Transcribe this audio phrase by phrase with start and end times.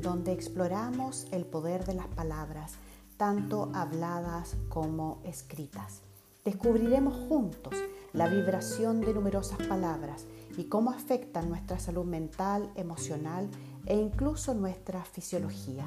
[0.00, 2.74] donde exploramos el poder de las palabras,
[3.16, 6.02] tanto habladas como escritas.
[6.44, 7.74] Descubriremos juntos
[8.12, 13.48] la vibración de numerosas palabras y cómo afectan nuestra salud mental, emocional
[13.84, 15.86] e incluso nuestra fisiología.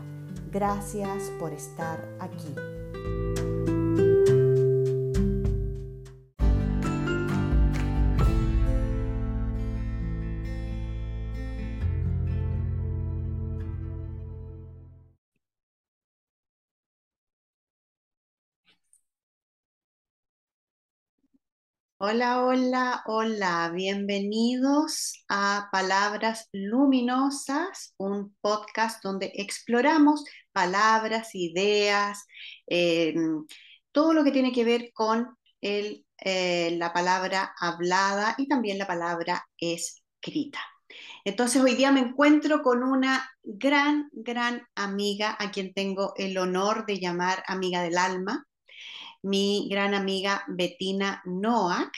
[0.51, 2.88] Gracias por estar aquí.
[22.01, 32.25] Hola, hola, hola, bienvenidos a Palabras Luminosas, un podcast donde exploramos palabras, ideas,
[32.67, 33.13] eh,
[33.91, 36.01] todo lo que tiene que ver con eh,
[36.77, 40.61] la palabra hablada y también la palabra escrita.
[41.25, 46.85] Entonces hoy día me encuentro con una gran, gran amiga a quien tengo el honor
[46.85, 48.47] de llamar amiga del alma
[49.23, 51.91] mi gran amiga Bettina Noack.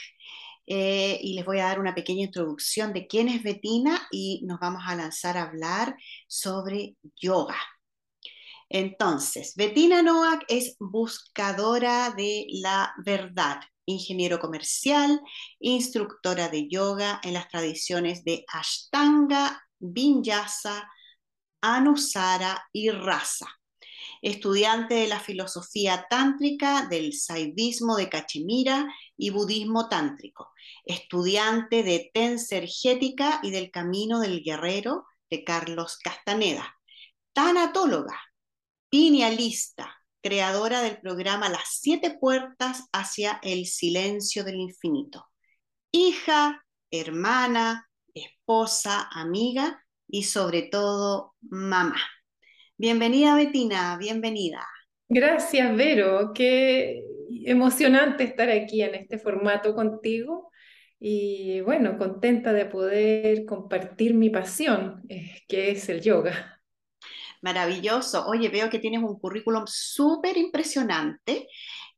[0.64, 4.60] Eh, y les voy a dar una pequeña introducción de quién es Bettina y nos
[4.60, 5.96] vamos a lanzar a hablar
[6.28, 7.58] sobre yoga.
[8.68, 15.20] Entonces, Bettina Noack es buscadora de la verdad, ingeniero comercial,
[15.58, 20.88] instructora de yoga en las tradiciones de Ashtanga, Vinyasa,
[21.60, 23.61] Anusara y Rasa
[24.20, 30.50] estudiante de la filosofía tántrica, del saivismo de Cachemira y budismo tántrico,
[30.84, 36.76] estudiante de tensergética y del camino del guerrero de Carlos Castaneda,
[37.32, 38.20] tanatóloga,
[38.88, 45.26] pinealista, creadora del programa Las siete puertas hacia el silencio del infinito,
[45.90, 51.96] hija, hermana, esposa, amiga y sobre todo mamá.
[52.78, 54.66] Bienvenida, Betina, bienvenida.
[55.08, 56.32] Gracias, Vero.
[56.34, 57.02] Qué
[57.44, 60.50] emocionante estar aquí en este formato contigo
[60.98, 66.60] y bueno, contenta de poder compartir mi pasión, eh, que es el yoga.
[67.42, 68.24] Maravilloso.
[68.26, 71.48] Oye, veo que tienes un currículum súper impresionante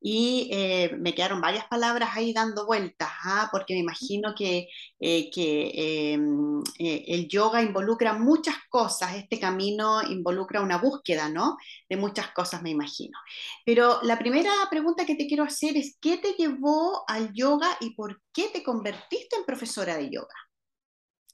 [0.07, 3.49] y eh, me quedaron varias palabras ahí dando vueltas, ¿ah?
[3.51, 4.69] porque me imagino que,
[5.01, 11.57] eh, que em, eh, el yoga involucra muchas cosas, este camino involucra una búsqueda, ¿no?
[11.89, 13.19] De muchas cosas, me imagino.
[13.65, 17.95] Pero la primera pregunta que te quiero hacer es, ¿qué te llevó al yoga y
[17.95, 20.35] por qué te convertiste en profesora de yoga?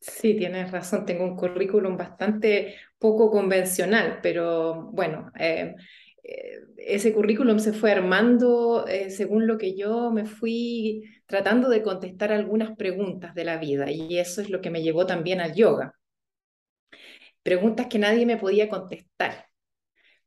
[0.00, 5.75] Sí, tienes razón, tengo un currículum bastante poco convencional, pero bueno, eh,
[6.77, 12.33] ese currículum se fue armando eh, según lo que yo me fui tratando de contestar
[12.33, 15.95] algunas preguntas de la vida y eso es lo que me llevó también al yoga.
[17.43, 19.47] Preguntas que nadie me podía contestar.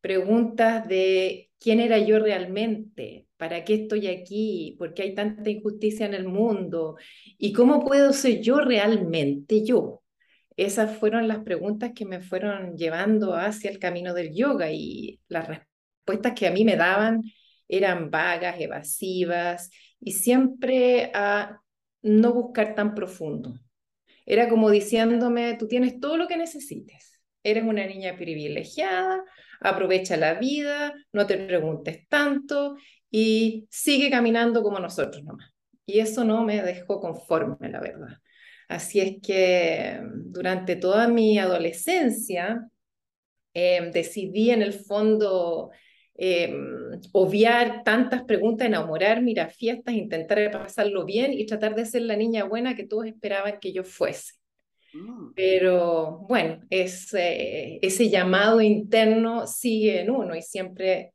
[0.02, 6.06] Preguntas de quién era yo realmente, para qué estoy aquí, por qué hay tanta injusticia
[6.06, 6.98] en el mundo
[7.38, 10.04] y cómo puedo ser yo realmente yo.
[10.58, 15.48] Esas fueron las preguntas que me fueron llevando hacia el camino del yoga y las
[16.06, 17.24] respuestas que a mí me daban
[17.68, 21.60] eran vagas, evasivas y siempre a
[22.02, 23.60] no buscar tan profundo.
[24.26, 27.22] Era como diciéndome, tú tienes todo lo que necesites.
[27.42, 29.24] Eres una niña privilegiada,
[29.60, 32.78] aprovecha la vida, no te preguntes tanto
[33.10, 35.52] y sigue caminando como nosotros nomás.
[35.86, 38.18] Y eso no me dejó conforme, la verdad.
[38.70, 42.66] Así es que durante toda mi adolescencia
[43.54, 45.72] eh, decidí en el fondo
[46.16, 46.54] eh,
[47.12, 52.16] obviar tantas preguntas, enamorarme, ir a fiestas, intentar pasarlo bien y tratar de ser la
[52.16, 54.34] niña buena que todos esperaban que yo fuese.
[54.94, 55.34] Mm.
[55.36, 61.14] Pero bueno, ese, ese llamado interno sigue en uno y siempre,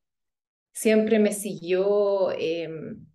[0.72, 3.06] siempre me siguió em,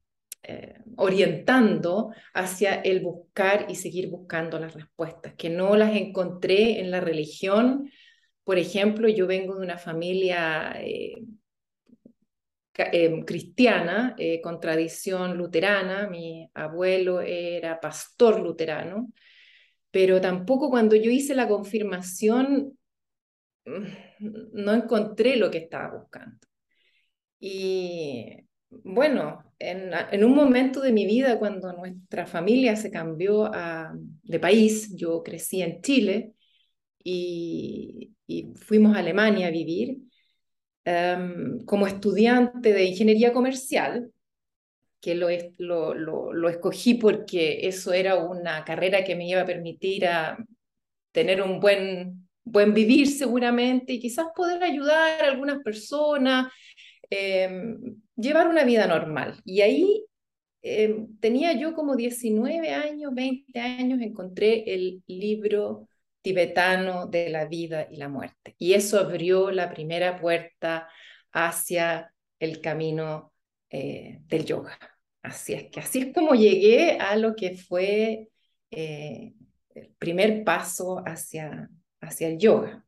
[0.44, 6.92] eh, orientando hacia el buscar y seguir buscando las respuestas, que no las encontré en
[6.92, 7.90] la religión.
[8.46, 11.24] Por ejemplo, yo vengo de una familia eh,
[12.76, 19.12] eh, cristiana con tradición luterana, mi abuelo era pastor luterano,
[19.92, 22.78] pero tampoco cuando yo hice la confirmación
[23.66, 23.84] mm,
[24.54, 26.40] no encontré lo que estaba buscando.
[27.40, 33.52] Y bueno, en, un momento de mi vida cuando nuestra familia se cambió
[34.24, 36.34] de país, yo crecí en Chile
[37.04, 38.14] y
[38.56, 39.98] fuimos a Alemania a vivir,
[40.86, 44.12] Em, como estudiante de ingeniería comercial,
[45.00, 45.30] que lo,
[46.50, 50.38] escogí porque eso era una carrera que me iba a permitir a
[51.12, 56.52] tener un buen, buen vivir seguramente y quizás poder ayudar a algunas personas,
[57.10, 59.42] em, llevar una vida normal.
[59.46, 60.06] Y ahí
[60.62, 65.90] em, tenía yo como 19 años, 20 años, encontré el libro
[66.24, 68.56] tibetano de la vida y la muerte.
[68.58, 70.90] Y eso abrió la primera puerta
[71.32, 73.34] hacia el camino
[73.70, 74.78] eh, del yoga.
[75.22, 78.30] Así es que así es como llegué a lo que fue
[78.72, 79.34] eh,
[79.76, 81.70] el primer paso hacia,
[82.02, 82.86] hacia el yoga.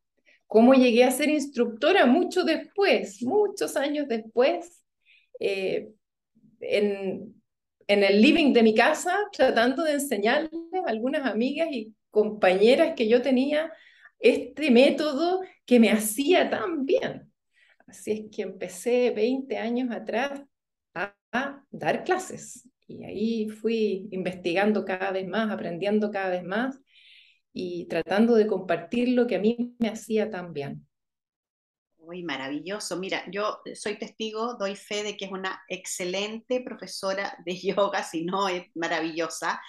[0.47, 4.83] Cómo llegué a ser instructora mucho después, muchos años después,
[5.39, 5.89] eh,
[6.61, 7.35] en,
[7.87, 10.51] en el living de mi casa, tratando de enseñarles
[10.85, 13.73] a algunas amigas y compañeras que yo tenía
[14.19, 17.29] este método que me hacía tan bien.
[17.85, 20.41] Así es que empecé 20 años atrás
[21.69, 22.69] dar clases.
[22.87, 26.79] Y ahí fui investigando cada vez más, aprendiendo cada vez más
[27.51, 30.87] y tratando de compartir lo que a mí me hacía tan bien.
[31.97, 32.97] Uy, maravilloso.
[32.97, 38.23] Mira, yo soy testigo, doy fe de que es una excelente profesora de yoga, si
[38.23, 39.59] no es maravillosa.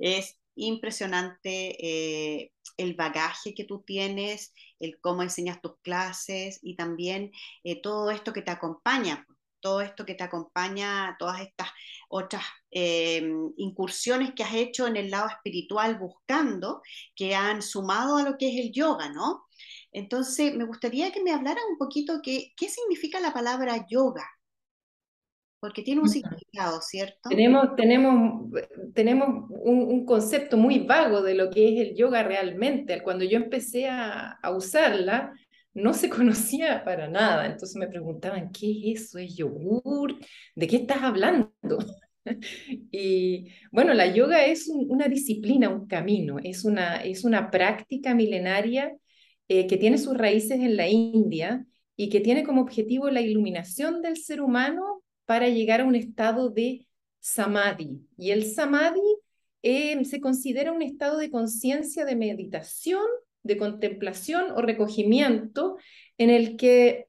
[0.00, 7.32] Es impresionante eh, el bagaje que tú tienes, el cómo enseñas tus clases y también
[7.64, 9.26] eh, todo esto que te acompaña,
[9.60, 11.68] todo esto que te acompaña, todas estas
[12.08, 13.22] otras eh,
[13.56, 16.82] incursiones que has hecho en el lado espiritual buscando,
[17.14, 19.46] que han sumado a lo que es el yoga, ¿no?
[19.92, 24.28] Entonces, me gustaría que me hablaras un poquito qué, qué significa la palabra yoga,
[25.62, 27.28] porque tiene un significado, ¿cierto?
[27.28, 28.50] Tenemos, tenemos,
[28.94, 33.00] tenemos un, concepto muy vago de lo que es el yoga realmente.
[33.00, 35.32] Cuando yo empecé a, a usarla,
[35.72, 37.46] no se conocía para nada.
[37.46, 39.18] Entonces me preguntaban, ¿qué es eso?
[39.18, 40.18] ¿Es yogur?
[40.56, 41.52] ¿De qué estás hablando?
[42.90, 48.92] y bueno, la yoga es una disciplina, un camino, es una, es una práctica milenaria
[49.46, 54.02] eh, que tiene sus raíces en la India y que tiene como objetivo la iluminación
[54.02, 54.91] del ser humano
[55.26, 56.86] para llegar a un estado de
[57.20, 58.00] samadhi.
[58.16, 59.00] Y el samadhi
[59.62, 63.02] eh, se considera un estado de conciencia de meditación
[63.42, 65.76] de contemplación o recogimiento
[66.18, 67.08] en el que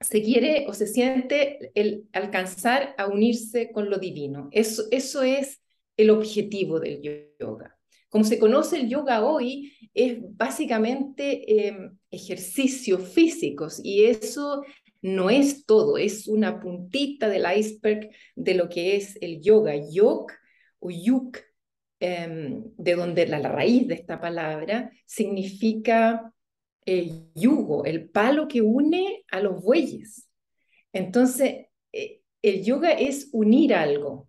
[0.00, 4.48] se quiere o se siente el alcanzar a unirse con lo divino.
[4.52, 5.60] Eso, eso es
[5.96, 7.02] el objetivo del
[7.40, 7.76] yoga.
[8.08, 14.62] Como se conoce el yoga hoy, es básicamente em, ejercicios físicos y eso
[15.02, 19.74] no es todo, es una puntita del iceberg de lo que es el yoga.
[19.76, 20.32] Yog
[20.80, 21.38] o yuk
[22.00, 26.32] Em, de donde la, raíz de esta palabra significa
[26.84, 30.28] el yugo, el palo que une a los bueyes.
[30.92, 34.28] Entonces, eh, el yoga es unir algo,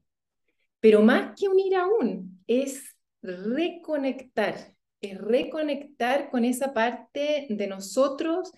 [0.79, 4.55] pero más que unir aún, es reconectar,
[4.99, 8.51] es reconectar con esa parte de nosotros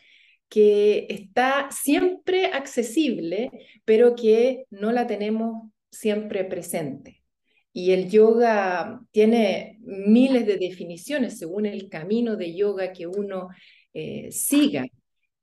[0.51, 3.49] que está siempre accesible,
[3.85, 7.23] pero que no la tenemos siempre presente.
[7.71, 13.47] Y el yoga tiene miles de definiciones según el camino de yoga que uno
[13.93, 14.85] eh, siga,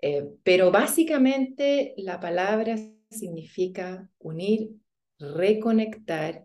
[0.02, 2.76] eh, pero básicamente la palabra
[3.09, 4.73] significa unir,
[5.18, 6.44] reconectar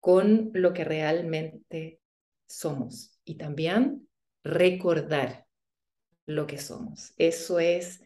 [0.00, 2.00] con lo que realmente
[2.46, 3.18] somos.
[3.24, 4.06] Y también
[4.44, 5.45] recordar
[6.26, 7.14] lo que somos.
[7.16, 8.02] Eso es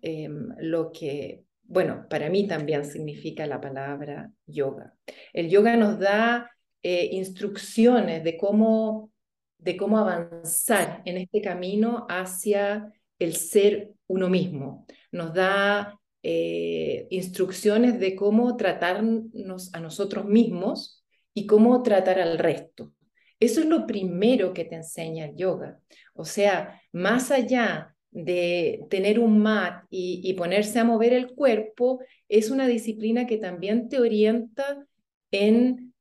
[0.00, 4.94] em, lo que bueno, para mí también significa la palabra yoga.
[5.32, 6.50] El yoga nos da
[6.82, 9.10] eh, instrucciones de cómo,
[9.56, 14.86] de cómo avanzar en este camino hacia el ser uno mismo.
[15.12, 21.02] Nos da eh, instrucciones de cómo tratarnos a nosotros mismos
[21.32, 22.92] y cómo tratar al resto.
[23.42, 25.80] Eso es lo primero que te enseña el yoga.
[26.14, 32.50] O sea, más allá de tener un mat y, ponerse a mover el cuerpo, es
[32.50, 34.86] una disciplina que también te orienta
[35.32, 35.92] en,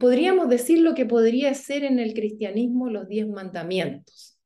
[0.00, 4.38] podríamos decir lo que podría ser en el cristianismo los diez mandamientos,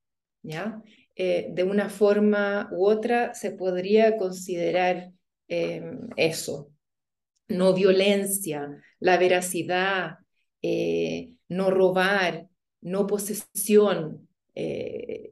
[0.42, 0.82] ¿ya?
[1.14, 5.12] Eh, de una forma u otra se podría considerar
[5.46, 6.72] em, eso.
[7.46, 10.16] No violencia, la veracidad,
[10.60, 12.48] eh, no robar,
[12.80, 15.30] no posesión, eh,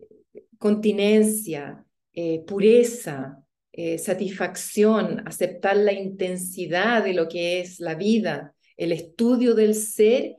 [0.58, 8.92] continencia, eh, pureza, eh, satisfacción, aceptar la intensidad de lo que es la vida, el
[8.92, 10.36] estudio del ser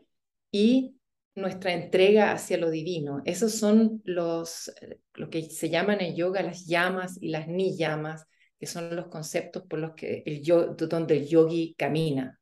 [0.51, 0.95] y
[1.35, 3.21] nuestra entrega hacia lo divino.
[3.25, 4.71] Esos son los,
[5.13, 8.25] lo que se llaman en yoga las llamas y las ni llamas,
[8.59, 12.40] que son los conceptos por los que el donde el yogi camina.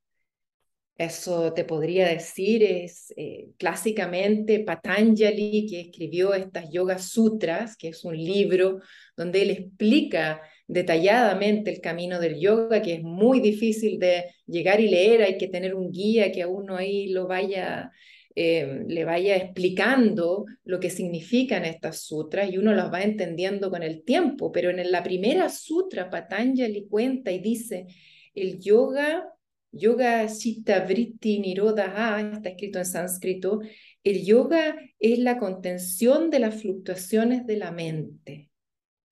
[0.99, 8.03] Eso te podría decir es eh, clásicamente Patanjali, que escribió estas Yoga Sutras, que es
[8.03, 8.81] un libro
[9.15, 14.89] donde él explica detalladamente el camino del yoga, que es muy difícil de llegar y
[14.89, 17.93] leer, hay que tener un guía que a uno ahí lo vaya,
[18.35, 23.83] eh, le vaya explicando lo que significan estas sutras y uno las va entendiendo con
[23.83, 27.87] el tiempo, pero en la primera sutra Patanjali cuenta y dice,
[28.35, 29.33] el yoga
[29.71, 33.59] Yoga Chitta Vritti Nirodha, está escrito en sánscrito,
[34.03, 38.49] el yoga es la contención de las fluctuaciones de la mente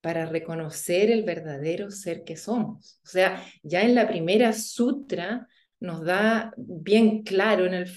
[0.02, 3.00] para reconocer el verdadero ser que somos.
[3.04, 5.48] O sea, ya en la primera sutra
[5.80, 7.92] nos da bien claro en el,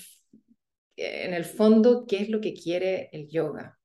[0.96, 3.78] en el fondo qué es lo que quiere el yoga.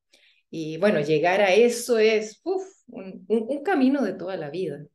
[0.50, 2.42] Y bueno, llegar a eso es
[2.88, 4.86] un camino de toda la vida.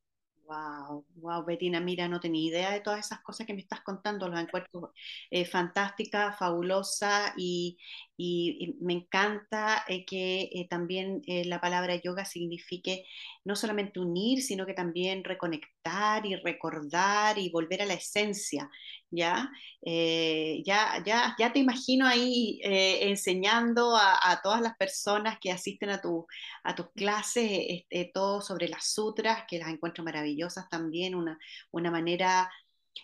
[0.50, 4.26] Wow, wow, Betina, mira, no tenía idea de todas esas cosas que me estás contando,
[4.28, 4.92] los encuentro
[5.30, 7.78] eh, fantástica, fabulosa y,
[8.22, 13.06] y, me encanta eh, que eh, también eh, la palabra yoga signifique
[13.44, 18.70] no solamente unir, sino que también reconectar y recordar y volver a la esencia,
[19.10, 19.50] ¿ya?
[19.82, 26.26] ya, ya, ya te imagino ahí enseñando a, todas las personas que asisten a, tu,
[26.62, 31.38] a tus clases este, todo sobre las sutras, que las encuentro maravillosas también, una,
[31.70, 32.50] una manera,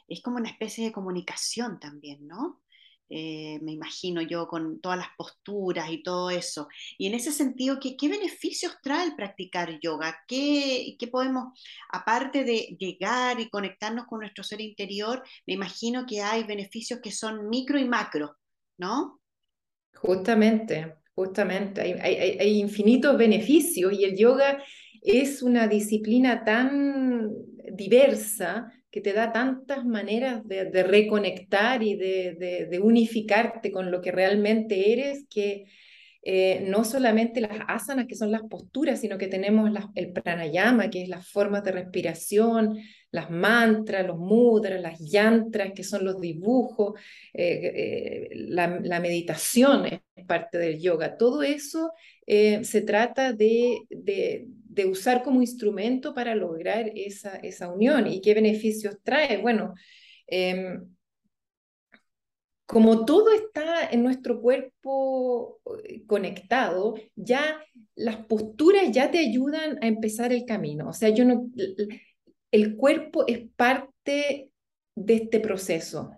[0.09, 2.61] es como una especie de comunicación también, ¿no?
[3.09, 6.69] Eh, me imagino yo, con todas las posturas y todo eso.
[6.99, 10.17] Y en ese sentido, ¿qué, qué beneficios trae el practicar yoga?
[10.27, 11.59] ¿Qué, ¿Qué, podemos,
[11.93, 17.13] aparte de llegar y conectarnos con nuestro ser interior, me imagino que hay beneficios que
[17.13, 18.37] son micro y macro,
[18.77, 19.21] ¿no?
[19.95, 24.63] Justamente, justamente, hay, hay, hay infinitos beneficios y el yoga
[25.01, 27.31] es una disciplina tan
[27.73, 34.91] diversa que te da tantas maneras de, reconectar y de, unificarte con lo que realmente
[34.91, 35.67] eres, que
[36.23, 41.03] eh, no solamente las asanas, que son las posturas, sino que tenemos el pranayama, que
[41.03, 42.79] es las formas de respiración,
[43.11, 46.99] las mantras, los mudras, las yantras, que son los dibujos,
[47.35, 51.19] eh, eh, la, la, meditación es parte del yoga.
[51.19, 51.93] Todo eso
[52.27, 58.07] se trata de de usar como instrumento para lograr esa, esa unión.
[58.07, 59.39] ¿Y qué beneficios trae?
[59.39, 59.75] Bueno,
[60.27, 60.87] em,
[62.67, 67.59] como todo está en nuestro cuerpo eh, conectado, ya
[67.95, 70.91] las posturas ya te ayudan a empezar el camino.
[70.91, 71.49] O sea, yo no,
[72.51, 74.51] el cuerpo es parte
[74.95, 76.11] de este proceso.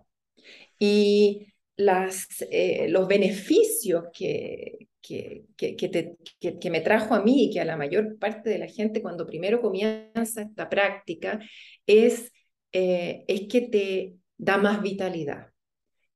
[0.80, 7.64] Y las, eh, los beneficios que, que, que, me trajo a mí y que a
[7.64, 11.40] la mayor parte de la gente cuando primero comienza esta práctica
[11.86, 12.32] es,
[12.72, 15.48] eh, es que te da más vitalidad,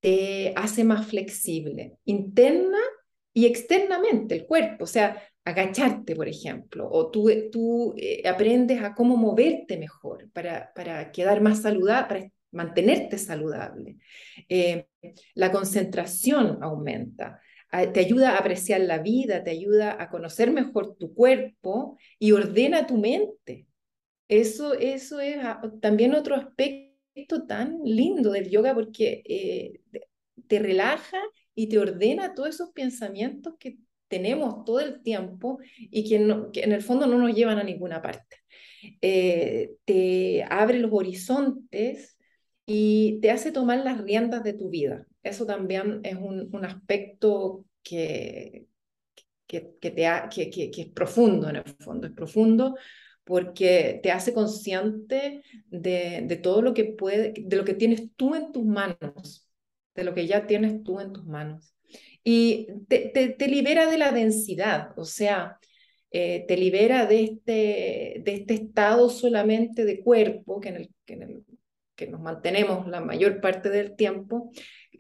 [0.00, 2.78] te hace más flexible, interna
[3.32, 8.94] y externamente el cuerpo, o sea, agacharte, por ejemplo, o tú, tú eh, aprendes a
[8.94, 13.96] cómo moverte mejor para, para quedar más saludable, para mantenerte saludable.
[14.48, 14.86] Eh,
[15.34, 17.40] la concentración aumenta
[17.92, 22.86] te ayuda a apreciar la vida, te ayuda a conocer mejor tu cuerpo y ordena
[22.86, 23.66] tu mente.
[24.28, 29.80] Eso, eso es ah, también otro aspecto tan lindo del yoga porque eh,
[30.46, 31.18] te relaja
[31.54, 36.82] y te ordena todos esos pensamientos que tenemos todo el tiempo y que, en el
[36.82, 38.36] fondo no nos llevan a ninguna parte.
[39.00, 42.18] Eh, te abre los horizontes
[42.66, 45.06] y te hace tomar las riendas de tu vida.
[45.22, 48.66] Eso también es un, un aspecto que,
[49.46, 52.76] que, que, te que, que, es profundo en el fondo, es profundo
[53.24, 58.34] porque te hace consciente de, de, todo lo que puede, de lo que tienes tú
[58.34, 59.48] en tus manos,
[59.94, 61.74] de lo que ya tienes tú en tus manos.
[62.24, 65.58] Y te, te, te libera de la densidad, o sea,
[66.10, 71.14] eh, te libera de este, de este estado solamente de cuerpo que en el, que
[71.14, 71.44] en el
[71.94, 74.50] que nos mantenemos la mayor parte del tiempo,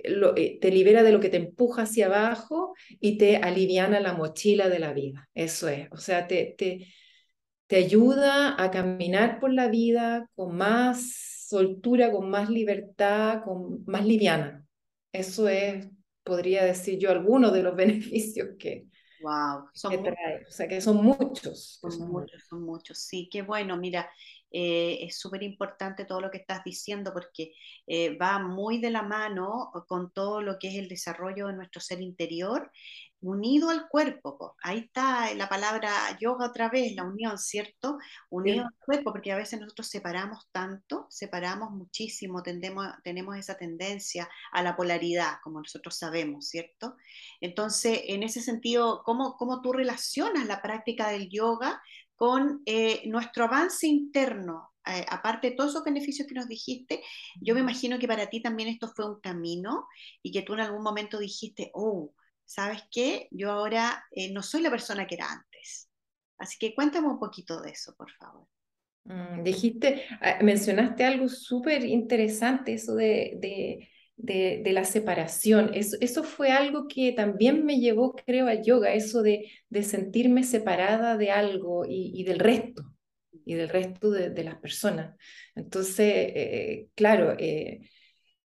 [0.04, 4.68] eh, te libera de lo que te empuja hacia abajo y te aliviana la mochila
[4.68, 5.28] de la vida.
[5.34, 6.88] Eso es, o sea, te, te,
[7.66, 14.06] te ayuda a caminar por la vida con más soltura, con más libertad, con más
[14.06, 14.64] liviana.
[15.12, 15.88] Eso es,
[16.22, 18.86] podría decir yo, algunos de los beneficios que,
[19.22, 20.44] Wow, son trae.
[20.48, 21.78] O sea que son muchos.
[21.80, 22.98] Son, muchos, son muchos.
[22.98, 23.76] Sí, qué bueno.
[23.76, 24.10] Mira,
[24.52, 27.52] eh, es súper importante todo lo que estás diciendo porque
[27.86, 31.80] eh, va muy de la mano con todo lo que es el desarrollo de nuestro
[31.80, 32.70] ser interior
[33.22, 34.56] unido al cuerpo.
[34.62, 37.98] Ahí está la palabra yoga otra vez, la unión, ¿cierto?
[38.28, 44.28] Unido al cuerpo, porque a veces nosotros separamos tanto, separamos muchísimo, tendemos, tenemos esa tendencia
[44.50, 46.96] a la polaridad, como nosotros sabemos, ¿cierto?
[47.40, 51.80] Entonces, en ese sentido, ¿cómo, cómo tú relacionas la práctica del yoga
[52.16, 54.70] con eh, nuestro avance interno?
[54.84, 57.04] Eh, aparte de todos esos beneficios que nos dijiste,
[57.40, 59.86] yo me imagino que para ti también esto fue un camino
[60.24, 62.12] y que tú en algún momento dijiste, oh,
[62.52, 63.28] ¿sabes qué?
[63.30, 65.88] Yo ahora eh, no soy la persona que era antes.
[66.38, 68.46] Así que cuéntame un poquito de eso, por favor.
[69.04, 73.88] Mm, dijiste, ah, mencionaste algo súper interesante, eso de, de,
[74.62, 75.70] de, la separación.
[75.74, 80.44] Eso, eso fue algo que también me llevó, creo, al yoga, eso de, de sentirme
[80.44, 82.84] separada de algo y, del resto,
[83.46, 85.16] y del resto de, las personas.
[85.54, 87.80] Entonces, eh, claro, eh,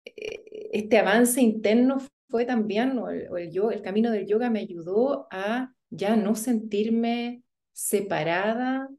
[0.04, 2.00] este avance interno
[2.34, 8.90] fue también, o el, el camino del yoga me ayudó a ya no sentirme separada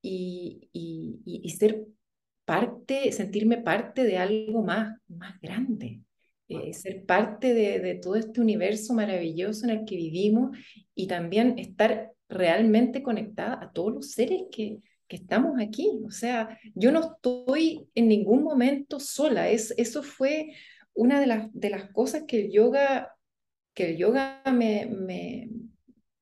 [0.00, 1.88] y, y, ser
[2.44, 6.02] parte, sentirme parte de algo más, más grande,
[6.46, 10.56] eh, ser parte de, de, todo este universo maravilloso en el que vivimos
[10.94, 16.00] y también estar realmente conectada a todos los seres que, que estamos aquí.
[16.06, 19.48] O sea, yo no estoy en ningún momento sola.
[19.48, 20.52] Es, eso fue
[20.96, 23.14] una de las, de las cosas que el yoga,
[23.74, 25.48] que el yoga me, me,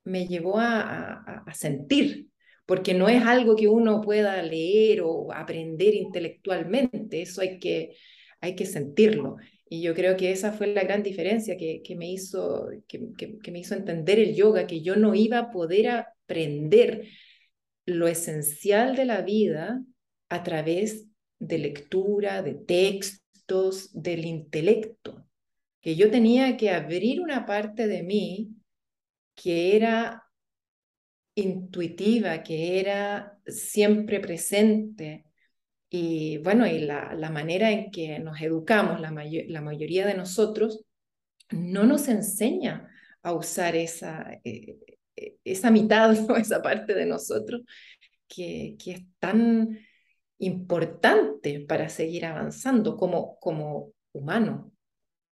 [0.04, 2.28] me llevó a, a, sentir,
[2.66, 7.96] porque no es algo que uno pueda leer o aprender intelectualmente, eso hay que,
[8.40, 9.36] hay que sentirlo.
[9.68, 13.50] Y yo creo que esa fue la gran diferencia que, que me hizo, que, que,
[13.52, 17.08] me hizo entender el yoga, que yo no iba a poder aprender
[17.86, 19.82] lo esencial de la vida
[20.28, 21.06] a través
[21.38, 25.26] de lectura, de texto, del intelecto,
[25.80, 28.56] que yo tenía que abrir una parte de mí
[29.34, 30.24] que era
[31.34, 35.26] intuitiva, que era siempre presente.
[35.90, 40.84] Y bueno, y la, la manera en que nos educamos, la, la, mayoría de nosotros,
[41.50, 42.88] no nos enseña
[43.22, 44.78] a usar esa, eh,
[45.16, 47.62] eh, esa mitad, esa parte de nosotros
[48.26, 49.78] que, que es tan
[50.38, 54.72] importante para seguir avanzando como, como humano,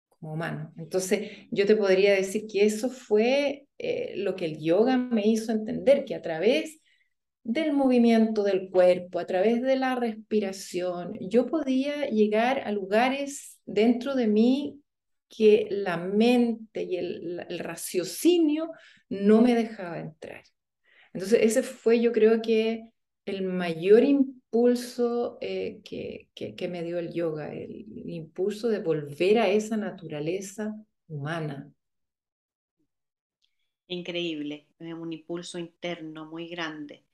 [0.09, 0.73] como humano.
[0.77, 5.53] Entonces, yo te podría decir que eso fue eh, lo que el yoga me hizo
[5.53, 6.81] entender, que a través
[7.45, 14.15] del movimiento del cuerpo, a través de la respiración, yo podía llegar a lugares dentro
[14.15, 14.83] de mí
[15.29, 18.71] que la mente y el, raciocinio
[19.09, 20.43] no me dejaba entrar.
[21.13, 22.91] Entonces, ese fue yo creo que
[23.25, 29.39] el mayor impacto impulso eh, que, que, me dio el yoga, el, impulso de volver
[29.39, 30.75] a esa naturaleza
[31.07, 31.71] humana.
[33.89, 37.05] Increíble, un impulso interno muy grande.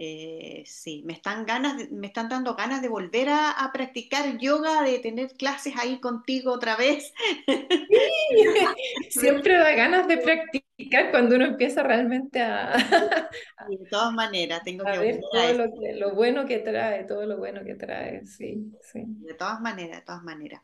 [0.00, 4.82] Eh, sí, me están, ganas me están dando ganas de volver a, a, practicar yoga,
[4.82, 7.12] de tener clases ahí contigo otra vez.
[9.10, 10.67] siempre da ganas de practicar
[11.10, 12.72] cuando uno empieza realmente a...
[13.68, 17.36] de todas maneras, tengo que ver todo lo, que, lo, bueno que trae, todo lo
[17.36, 19.02] bueno que trae, sí, sí.
[19.04, 20.62] De todas maneras, de todas maneras.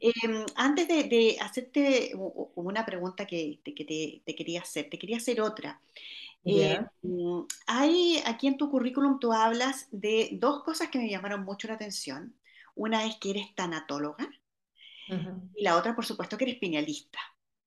[0.00, 2.12] Em, antes de, de, hacerte
[2.54, 5.80] una pregunta que, que te, te, quería hacer, te quería hacer otra.
[6.44, 11.44] Eh, mm, hay aquí en tu currículum tú hablas de dos cosas que me llamaron
[11.44, 12.34] mucho la atención.
[12.74, 14.28] Una es que eres tanatóloga
[15.54, 17.18] y la otra, por supuesto, que eres piñalista.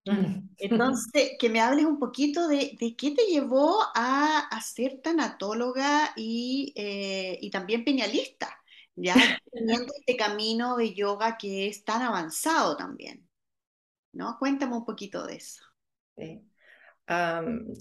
[0.58, 6.13] Entonces, que me hables un poquito de, de qué te llevó a, a ser tanatóloga
[6.15, 8.50] y, eh, y también piñalista,
[8.96, 9.13] ya
[9.52, 13.28] teniendo este camino de yoga que es tan avanzado también.
[14.13, 14.38] ¿No?
[14.39, 15.63] Cuéntame un poquito de eso.
[16.15, 16.41] Sí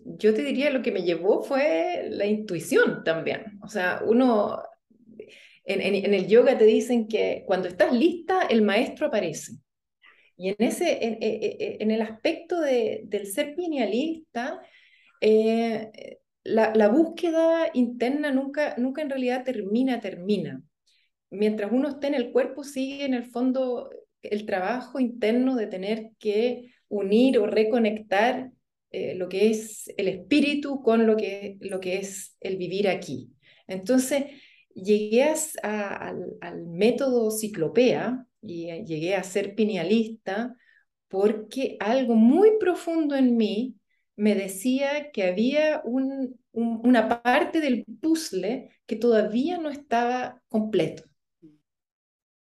[0.04, 3.58] yo te diría lo que me llevó fue la intuición también.
[3.62, 4.62] O sea, uno,
[5.64, 9.58] en, en, el yoga te dicen que cuando estás lista, el maestro aparece.
[10.36, 14.60] Y en, ese, en, e, e, e, en el aspecto de, del ser pinealista,
[15.20, 20.62] eh, la, la, búsqueda interna nunca, nunca en realidad termina, termina.
[21.30, 23.90] Mientras uno esté en el cuerpo, sigue en el fondo
[24.22, 28.50] el trabajo interno de tener que unir o reconectar
[28.90, 33.32] eh, lo que es el espíritu con lo que, lo que es el vivir aquí.
[33.66, 34.24] Entonces,
[34.74, 35.24] llegué
[35.62, 40.56] al, método ciclopea y eh, llegué a ser pinealista
[41.08, 43.76] porque algo muy profundo en mí
[44.16, 51.04] me decía que había un, una parte del puzzle que todavía no estaba completo.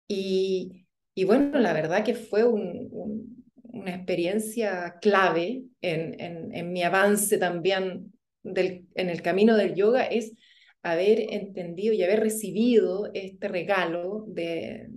[0.06, 7.38] Y, y bueno, la verdad que fue una experiencia clave en, en, en, mi avance
[7.38, 8.12] también
[8.42, 10.34] del, en el camino del yoga, es
[10.82, 14.88] haber entendido y haber recibido este regalo de,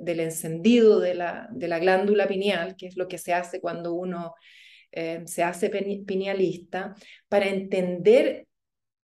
[0.00, 3.94] del encendido de la, de la glándula pineal, que es lo que se hace cuando
[3.94, 4.34] uno
[4.92, 6.94] eh, se hace pinealista,
[7.28, 8.46] para entender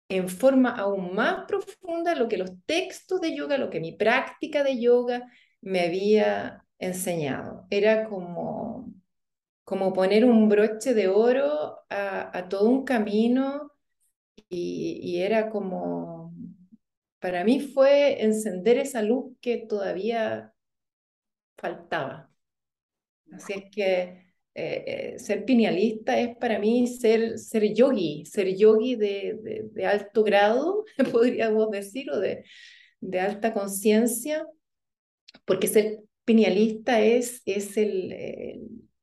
[0.08, 4.64] en forma aún más profunda lo que los textos de yoga, lo que mi práctica
[4.64, 5.22] de yoga
[5.60, 7.66] me había enseñado.
[7.70, 8.92] Era como,
[9.64, 13.72] como poner un broche de oro a, todo un camino
[14.48, 16.34] y, era como,
[17.20, 20.49] para mí fue encender esa luz que todavía
[21.60, 22.30] faltaba.
[23.32, 28.96] Así es que eh, eh, ser pinealista es para mí ser, ser yogi, ser yogi
[28.96, 32.44] de, de, alto grado, podríamos decir, o de,
[33.00, 34.46] de alta conciencia,
[35.44, 38.12] porque ser pinealista es, es el,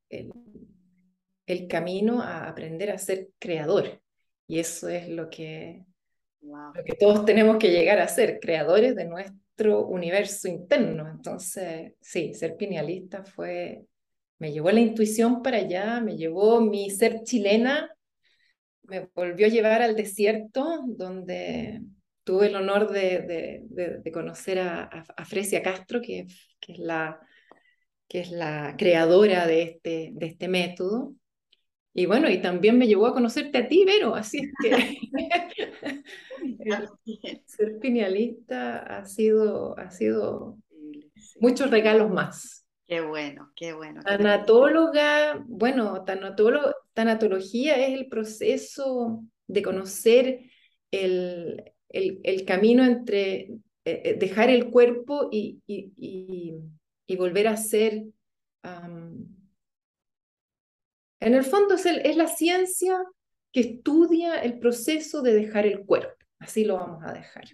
[0.09, 0.31] el,
[1.45, 4.01] el, camino a aprender a ser creador.
[4.47, 5.85] Y eso es lo que,
[6.41, 11.09] lo que todos tenemos que llegar a ser, creadores de nuestro universo interno.
[11.09, 13.85] Entonces, sí, ser pinealista fue
[14.39, 17.89] me llevó la intuición para allá, me llevó mi ser chilena,
[18.83, 21.81] me volvió a llevar al desierto, donde
[22.23, 26.27] tuve el honor de, de, conocer a, a, Fresia Castro, que,
[26.59, 27.19] que, es la,
[28.07, 31.15] que es la creadora de este, de este método.
[31.99, 34.99] Y bueno, y también me llevó a conocerte a ti, Vero, así es que
[37.47, 40.59] ser pinealista ha sido, ha sido
[41.39, 42.67] muchos regalos más.
[42.85, 44.03] Qué bueno, qué bueno.
[44.03, 46.05] Tanatóloga, bueno,
[46.93, 50.41] tanatología es el proceso de conocer
[50.91, 56.61] el, el, camino entre eh, eh, dejar el cuerpo y, y,
[57.07, 58.03] y, volver a ser...
[61.19, 62.97] en el fondo es, es la ciencia
[63.51, 66.13] que estudia el proceso de dejar el cuerpo.
[66.39, 67.45] Así lo vamos a dejar.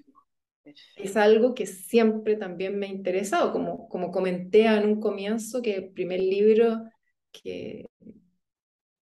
[0.96, 5.76] Es algo que siempre también me ha interesado, como, como comenté en un comienzo, que
[5.76, 6.84] el primer libro
[7.32, 7.86] que,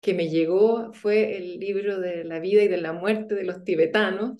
[0.01, 3.63] que me llegó fue el libro de la vida y de la muerte de los
[3.63, 4.33] tibetanos,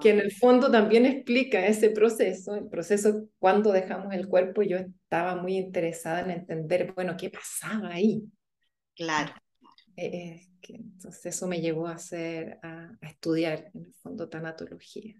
[0.00, 4.62] que en el fondo también explica ese proceso, el proceso cuando dejamos el cuerpo.
[4.62, 8.22] Yo estaba muy interesada en entender, bueno, qué pasaba ahí.
[8.96, 9.34] Claro.
[9.96, 15.14] Eh, que, entonces eso me llevó a, hacer, a, a estudiar en el fondo tanatología.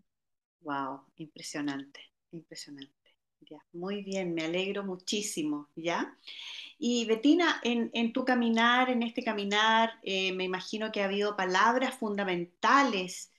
[0.60, 2.92] Wow, impresionante, impresionante.
[3.40, 6.16] Ya, muy bien, me alegro muchísimo, ¿ya?
[6.78, 11.36] Y Betina, en, en tu caminar, en este caminar, eh, me imagino que ha habido
[11.36, 13.31] palabras fundamentales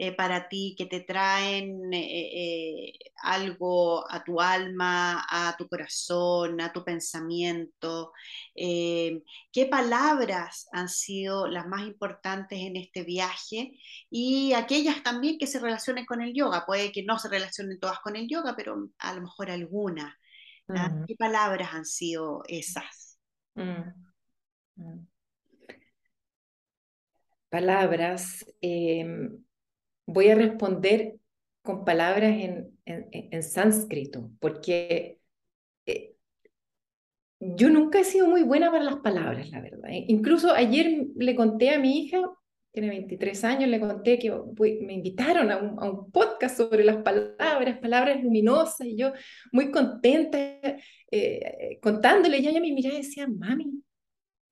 [0.00, 6.60] eh, para ti, que te traen eh, eh, algo a tu alma, a tu corazón,
[6.60, 8.12] a tu pensamiento.
[8.54, 13.72] ¿Qué palabras han sido las más importantes en este viaje?
[14.08, 16.64] Y aquellas también que se relacionen con el yoga.
[16.64, 20.14] Puede que no se relacionen todas con el yoga, pero a lo mejor algunas.
[20.68, 21.04] ¿ah?
[21.08, 23.18] ¿Qué palabras han sido esas?
[23.56, 23.82] Mm.
[24.76, 25.08] Mm.
[27.50, 28.46] Palabras.
[30.10, 31.16] Voy a responder
[31.62, 32.34] con palabras
[32.86, 35.20] en, sánscrito, porque
[35.84, 36.14] eh,
[37.38, 39.90] yo nunca he sido muy buena para las palabras, la verdad.
[39.90, 42.22] E incluso ayer le conté a mi hija,
[42.72, 44.32] tiene 23 años, le conté que
[44.80, 49.12] me invitaron a un, a un, podcast sobre las palabras, palabras luminosas, y yo
[49.52, 50.38] muy contenta
[51.10, 53.82] eh, contándole, y ella me miraba y decía, mami,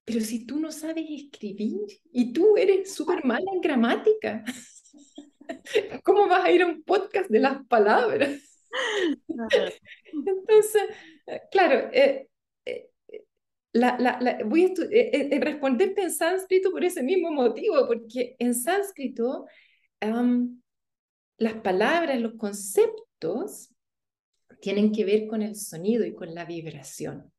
[0.04, 1.80] pero si tú no sabes escribir
[2.12, 4.44] y tú eres súper mala en gramática.
[6.04, 8.62] ¿Cómo vas a ir a un podcast de las palabras?
[10.12, 10.82] Entonces,
[11.50, 12.28] claro, eh,
[12.64, 12.90] eh,
[13.72, 19.46] la, la, voy a eh, responderte en sánscrito por ese mismo motivo, porque en sánscrito
[21.38, 23.74] las palabras, los conceptos
[24.60, 27.32] tienen que ver con el sonido y con la vibración.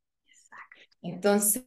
[1.01, 1.63] Entonces,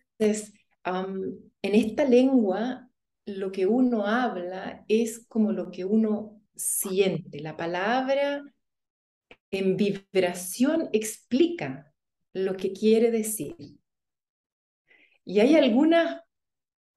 [0.85, 2.90] en esta lengua
[3.39, 7.41] lo que uno habla es como lo que uno siente.
[7.41, 8.43] La palabra
[9.51, 11.93] en vibración explica
[12.33, 13.57] lo que quiere decir.
[15.25, 16.23] Y hay algunas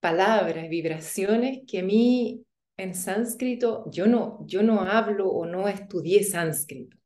[0.00, 2.44] palabras, vibraciones que a mí
[2.76, 6.96] en sánscrito, yo no, yo no hablo o no estudié sánscrito,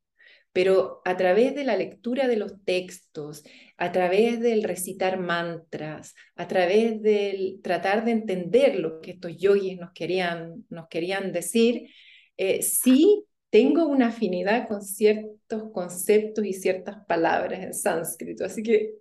[0.59, 3.45] pero a través de la lectura de los textos,
[3.77, 9.79] a través del recitar mantras, a través del tratar de entender lo que estos yogis
[9.79, 11.91] nos querían, nos querían decir,
[12.37, 18.45] eh, sí tengo una afinidad con ciertos conceptos y ciertas palabras en sánscrito.
[18.45, 18.95] Así que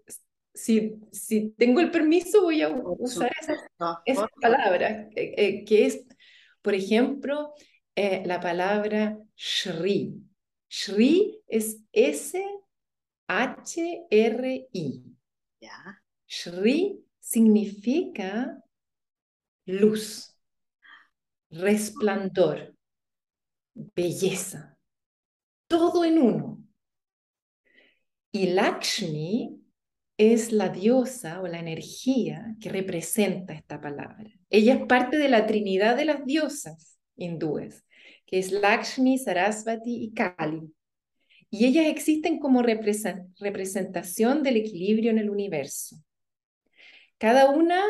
[0.53, 3.57] si, si tengo el permiso voy a usar esas,
[4.05, 6.05] esas palabras, eh, eh, que es,
[6.61, 7.55] por ejemplo,
[7.95, 10.26] la palabra Shri.
[10.69, 12.63] Shri es S-H-R-I.
[15.59, 16.03] Ya.
[16.27, 18.61] Shri significa
[19.65, 20.37] luz,
[21.49, 22.75] resplandor,
[23.73, 24.77] belleza,
[25.67, 26.63] todo en uno.
[28.31, 29.61] Y Lakshmi
[30.17, 34.31] es la diosa o la energía que representa esta palabra.
[34.49, 37.86] Ella es parte de la trinidad de las diosas hindúes
[38.27, 40.71] que es Lakshmi, Sarasvati y Kali.
[41.49, 45.95] Y ellas existen como representación del equilibrio en el universo.
[47.17, 47.81] Cada una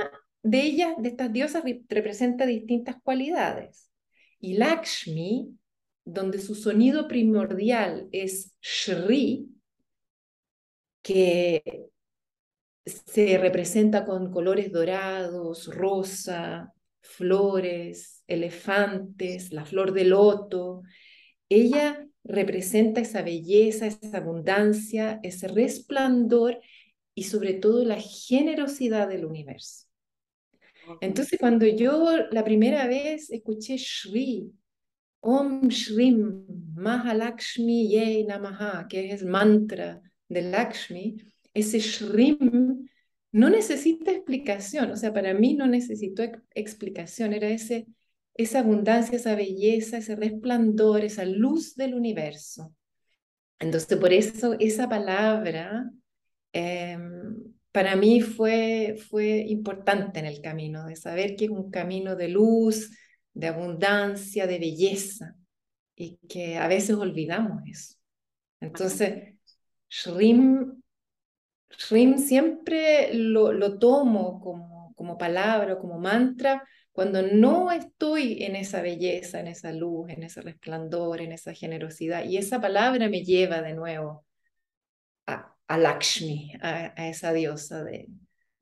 [0.43, 3.91] de ellas, de estas diosas, representa distintas cualidades.
[4.39, 5.57] Y Lakshmi,
[6.05, 9.49] donde su sonido primordial es Shri,
[11.01, 11.89] que
[12.85, 20.83] se representa con colores dorados, rosa, flores, elefantes, la flor de loto.
[21.49, 26.59] Ella representa esa belleza, esa abundancia, ese resplandor
[27.15, 29.87] y sobre todo la generosidad del universo.
[31.01, 34.51] Entonces, cuando yo la primera vez escuché Shri,
[35.19, 41.17] Om Shrim Mahalakshmi Ye Namaha, que es el mantra de Lakshmi,
[41.53, 42.87] ese Shrim
[43.31, 47.87] no necesita explicación, o sea, para mí no necesitó explicación, era ese,
[48.37, 52.73] esa abundancia, esa belleza, ese resplandor, esa luz del universo.
[53.59, 55.89] Entonces, por eso esa palabra
[56.53, 62.15] em, para mí fue, fue importante en el camino, de saber que es un camino
[62.15, 62.91] de luz,
[63.33, 65.35] de abundancia, de belleza,
[65.95, 67.95] y que a veces olvidamos eso.
[68.59, 69.35] Entonces,
[69.89, 70.77] Shrim
[71.77, 78.81] Shrim siempre lo, lo tomo como, como palabra, como mantra, cuando no estoy en esa
[78.81, 82.23] belleza, en esa luz, en ese resplandor, en esa generosidad.
[82.23, 84.25] Y esa palabra me lleva de nuevo
[85.27, 88.07] a, a Lakshmi, a, a, esa diosa de,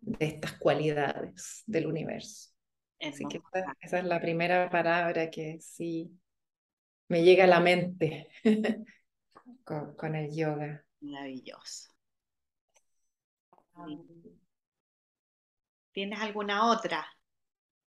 [0.01, 2.51] de, estas cualidades del universo.
[2.99, 6.11] Así que esa, esa, es la primera palabra que sí
[7.07, 8.27] me llega a la mente
[9.63, 10.83] con, con el yoga.
[10.99, 11.89] Maravilloso.
[15.93, 17.07] ¿Tienes alguna otra?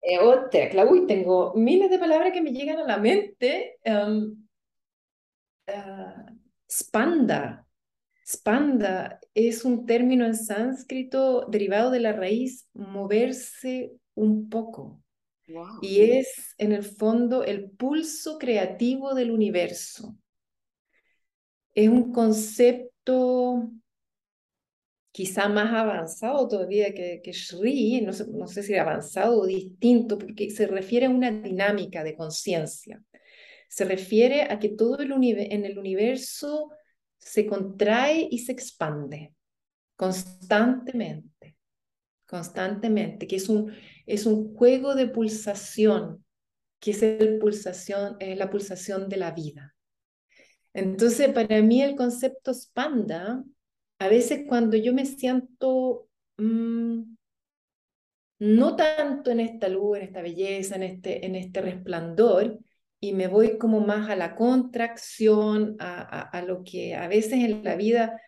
[0.03, 3.79] Eh, otra, Claudia, tengo miles de palabras que me llegan a la mente.
[3.85, 4.47] Um,
[5.69, 6.37] uh,
[6.69, 7.67] spanda.
[8.27, 15.03] Spanda es un término en sánscrito derivado de la raíz moverse un poco.
[15.83, 20.17] Y es en el fondo el pulso creativo del universo.
[21.75, 23.71] Es un concepto
[25.13, 30.19] quizá más avanzado todavía que, que Shri, no sé, no sé si avanzado o distinto,
[30.19, 33.03] porque se refiere a una dinámica de conciencia.
[33.69, 36.71] Se refiere a que todo el en el universo
[37.19, 39.35] se contrae y se expande
[39.97, 41.57] constantemente,
[42.27, 43.73] constantemente, que es un,
[44.07, 46.25] es un juego de pulsación,
[46.79, 49.75] que es el pulsación, es la pulsación de la vida.
[50.73, 53.45] Entonces, para mí el concepto spanda
[54.01, 56.09] a veces cuando yo me siento
[56.39, 57.03] mmm,
[58.41, 62.59] no tanto en esta luz, en esta belleza, en este, en este resplandor,
[62.99, 67.35] y me voy como más a la contracción, a, a, a lo que a veces
[67.35, 68.21] en la vida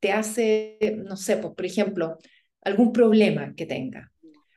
[0.00, 2.18] te hace, no sé, pues, por ejemplo,
[2.60, 4.12] algún problema que tenga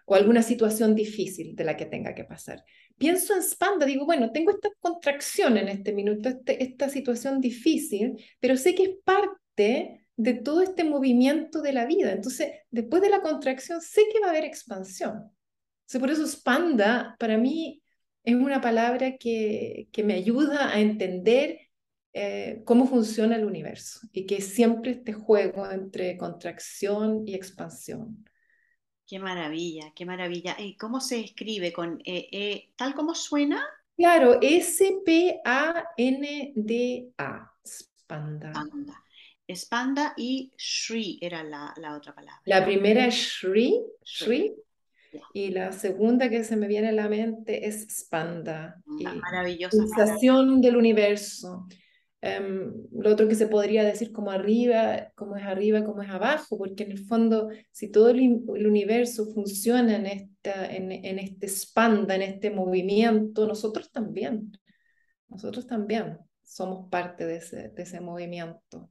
[0.06, 2.64] o alguna situación difícil de la que tenga que pasar.
[2.98, 8.22] Pienso en Spanda, digo, bueno, tengo esta contracción en este minuto, este, esta situación difícil,
[8.42, 12.12] pero sé que es parte de todo este movimiento de la vida.
[12.12, 15.32] Entonces, después de la contracción, sé que va a haber expansión.
[15.98, 17.82] por eso spanda para mí
[18.26, 21.60] es una palabra que, que me ayuda a entender
[22.12, 28.26] eh, cómo funciona el universo y que siempre este juego entre contracción y expansión.
[29.08, 30.58] Qué maravilla, qué maravilla.
[30.60, 31.72] ¿Y cómo se escribe?
[31.72, 33.66] ¿Con e, e, tal como suena?
[33.96, 35.42] Claro, S-P-A-N-D-A,
[37.66, 38.52] Spanda.
[38.52, 39.04] Spanda.
[39.56, 42.42] Spanda y Shri era la, la otra palabra.
[42.46, 44.56] La primera es Shri, Shri,
[45.34, 48.82] y la segunda que se me viene a la mente es Spanda.
[49.00, 49.76] La maravillosa.
[49.76, 51.68] Pulsación del universo.
[52.22, 56.58] em, lo otro que se podría decir como arriba, como es arriba, como es abajo,
[56.58, 58.20] porque en el fondo, si todo el,
[58.56, 64.52] el universo funciona en, esta, en, en este spanda, en este movimiento, nosotros también,
[65.30, 68.90] nosotros también somos parte de ese, de ese movimiento.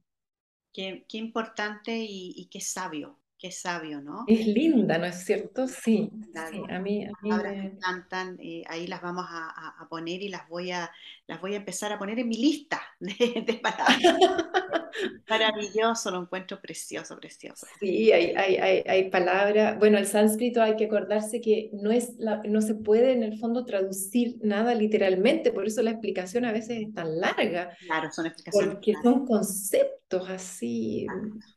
[0.73, 4.25] Qué, qué importante y, y, qué sabio, qué sabio, ¿no?
[4.27, 5.65] Es linda, ¿no es cierto?
[5.65, 7.65] Sí, sí a mí, a mí me...
[7.67, 10.91] encantan, eh, ahí las vamos a, a, poner y las voy a,
[11.25, 13.99] las voy a empezar a poner en mi lista de, de palabras.
[15.29, 17.65] Maravilloso, lo encuentro precioso, precioso.
[17.79, 19.79] Sí, hay, hay, hay, hay palabras.
[19.79, 23.37] Bueno, el sánscrito hay que acordarse que no, es la, no se puede en el
[23.39, 27.75] fondo traducir nada literalmente, por eso la explicación a veces es tan larga.
[27.85, 28.73] Claro, son explicaciones.
[28.73, 31.05] Porque son conceptos así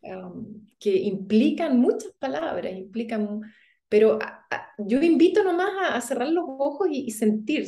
[0.03, 3.41] um, que implican muchas palabras, implican.
[3.89, 7.67] Pero a, a, yo invito nomás a, a cerrar los ojos y, y sentir,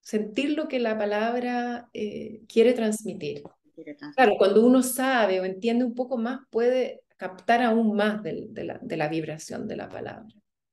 [0.00, 3.42] sentir lo que la palabra eh, quiere transmitir.
[4.14, 8.64] Claro, cuando uno sabe o entiende un poco más, puede captar aún más de, de,
[8.64, 10.28] la, de la, vibración de la palabra.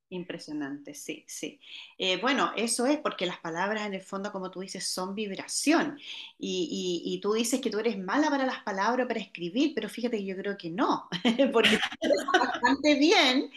[0.09, 1.59] Impresionante, sí, sí.
[1.97, 5.99] Eh, bueno, eso es porque las palabras en el fondo, como tú dices, son vibración.
[6.39, 9.89] Y, y, y, tú dices que tú eres mala para las palabras, para escribir, pero
[9.89, 11.09] fíjate que yo creo que no,
[11.51, 11.77] porque
[12.39, 13.51] bastante bien.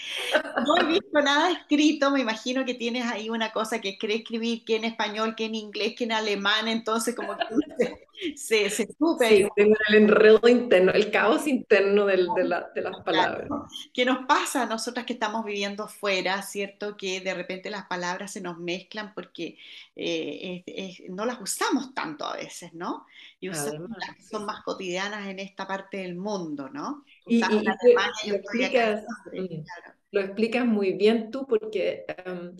[0.67, 4.65] No he visto nada escrito, me imagino que tienes ahí una cosa que cree escribir,
[4.65, 7.45] que en español, que en inglés, que en alemán, entonces como que
[8.37, 9.29] se, se supe.
[9.29, 13.47] Sí, tengo el enredo interno, el caos interno del, de, la, de, las palabras.
[13.47, 13.67] Claro.
[13.95, 16.97] ¿Qué nos pasa a nosotras que estamos viviendo fuera, cierto?
[16.97, 19.59] Que de repente las palabras se nos mezclan porque
[19.97, 23.07] eh, es, es, no las usamos tanto a veces, ¿no?
[23.39, 27.05] Y usamos las que son más cotidianas en esta parte del mundo, ¿no?
[27.27, 29.99] Y, y, y Alemania, lo, explicas, claro.
[30.11, 32.05] lo, explicas, muy bien tú porque...
[32.27, 32.57] Um,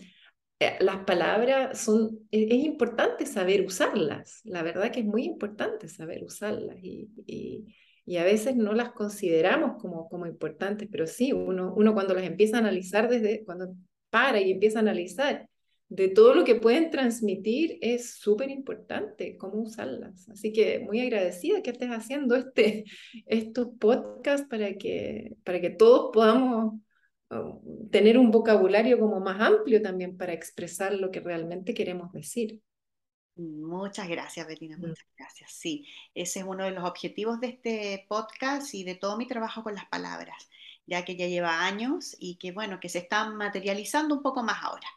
[0.79, 6.23] las palabras son, es, es, importante saber usarlas, la verdad que es muy importante saber
[6.23, 7.65] usarlas y, y,
[8.05, 12.23] y, a veces no las consideramos como, como importantes, pero sí, uno, uno cuando las
[12.23, 13.73] empieza a analizar desde, cuando
[14.09, 15.47] para y empieza a analizar
[15.91, 20.29] de todo lo que pueden transmitir, es súper importante cómo usarlas.
[20.29, 22.85] Así que muy agradecida que estés haciendo este,
[23.25, 26.75] estos podcasts para que, para que todos podamos
[27.91, 32.61] tener un vocabulario como más amplio también para expresar lo que realmente queremos decir.
[33.35, 35.51] Muchas gracias, Betina, muchas gracias.
[35.51, 39.63] Sí, ese es uno de los objetivos de este podcast y de todo mi trabajo
[39.63, 40.49] con las palabras,
[40.85, 44.63] ya que ya lleva años y que bueno, que se están materializando un poco más
[44.63, 44.87] ahora.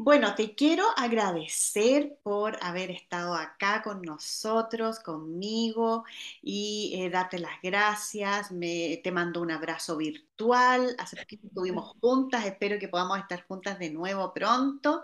[0.00, 6.04] Bueno, te quiero agradecer por haber estado acá con nosotros, conmigo
[6.40, 8.52] y eh, darte las gracias.
[8.52, 10.94] Me, te mando un abrazo virtual.
[10.98, 15.02] Hace poquito estuvimos juntas, espero que podamos estar juntas de nuevo pronto.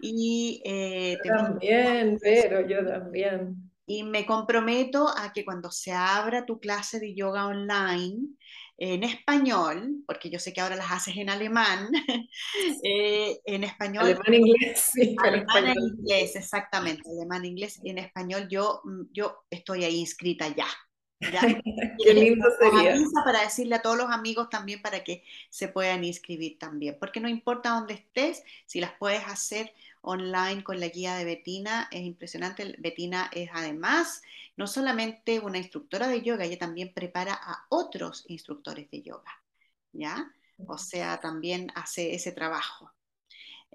[0.00, 3.70] Y eh, te también, pero yo también.
[3.84, 8.36] Y me comprometo a que cuando se abra tu clase de yoga online,
[8.80, 11.90] en español, porque yo sé que ahora las haces en alemán,
[12.82, 14.04] eh, en español.
[14.04, 15.14] Alemán, inglés, sí.
[15.22, 17.02] Alemán e inglés, exactamente.
[17.10, 20.66] Alemán, inglés, en español yo, mm, yo estoy ahí inscrita ya.
[21.20, 21.40] ¿ya?
[22.02, 22.96] Qué lindo sería.
[23.22, 27.28] Para decirle a todos los amigos también para que se puedan inscribir también, porque no
[27.28, 32.76] importa dónde estés, si las puedes hacer online con la guía de Betina, es impresionante.
[32.78, 34.22] Betina es además
[34.56, 39.42] no solamente una instructora de yoga, ella también prepara a otros instructores de yoga,
[39.92, 40.32] ¿ya?
[40.66, 42.92] O sea, también hace ese trabajo.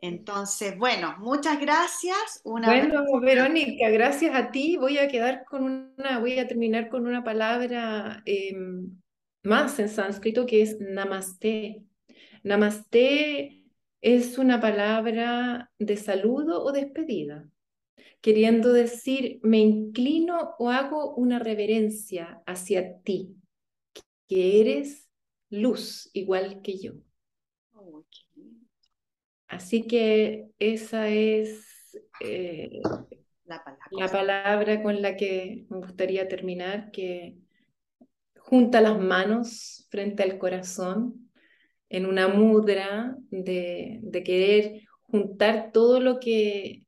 [0.02, 2.42] Entonces, bueno, muchas gracias.
[2.44, 3.22] Una bueno, vez...
[3.22, 4.78] Verónica, gracias a ti.
[4.78, 8.56] Voy a quedar con una, voy a terminar con una palabra eh,
[9.44, 11.82] más en sánscrito que es namaste.
[12.44, 13.65] Namaste
[14.02, 17.50] es una palabra de saludo o despedida
[18.26, 23.36] queriendo decir, me inclino o hago una reverencia hacia ti,
[24.28, 25.08] que eres
[25.52, 26.94] luz igual que yo.
[29.48, 32.82] Así que esa es eh,
[33.44, 33.88] la, palabra.
[33.92, 37.38] la palabra con la que me gustaría terminar, que
[38.40, 41.25] junta las manos frente al corazón
[41.96, 46.86] en una mudra de, de querer juntar todo lo que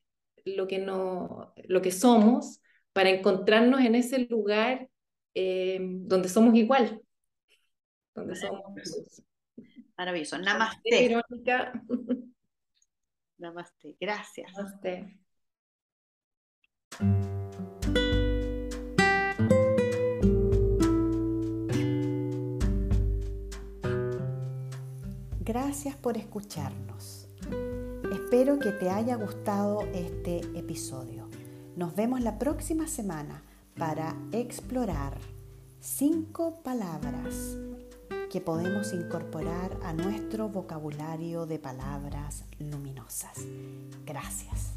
[0.56, 2.62] lo que, no, lo que somos
[2.93, 4.89] para encontrarnos en ese lugar
[5.34, 7.02] eh, donde somos igual.
[8.15, 8.63] Donde somos.
[9.98, 10.38] Maravilloso.
[10.40, 10.90] Namaste.
[10.90, 11.73] Verónica.
[13.38, 13.96] Namaste.
[14.00, 14.52] Gracias.
[14.56, 15.19] Namaste.
[25.48, 27.29] Gracias por escucharnos.
[28.12, 31.29] Espero que te haya gustado este episodio.
[31.77, 33.43] Nos vemos la próxima semana
[33.77, 35.17] para explorar
[35.79, 37.56] cinco palabras
[38.29, 43.37] que podemos incorporar a nuestro vocabulario de palabras luminosas.
[44.06, 44.73] Gracias.